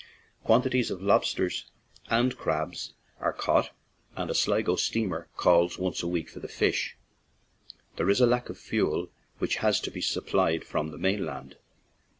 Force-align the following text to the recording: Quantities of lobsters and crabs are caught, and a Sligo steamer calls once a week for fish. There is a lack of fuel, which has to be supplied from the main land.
Quantities 0.43 0.89
of 0.89 0.99
lobsters 0.99 1.65
and 2.07 2.35
crabs 2.35 2.93
are 3.19 3.31
caught, 3.31 3.69
and 4.15 4.31
a 4.31 4.33
Sligo 4.33 4.75
steamer 4.75 5.29
calls 5.37 5.77
once 5.77 6.01
a 6.01 6.07
week 6.07 6.27
for 6.29 6.39
fish. 6.47 6.97
There 7.97 8.09
is 8.09 8.19
a 8.19 8.25
lack 8.25 8.49
of 8.49 8.57
fuel, 8.57 9.11
which 9.37 9.57
has 9.57 9.79
to 9.81 9.91
be 9.91 10.01
supplied 10.01 10.63
from 10.63 10.87
the 10.89 10.97
main 10.97 11.23
land. 11.23 11.57